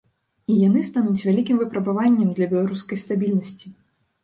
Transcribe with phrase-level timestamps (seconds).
[0.53, 3.75] І яны стануць вялікім выпрабаваннем для беларускай стабільнасці.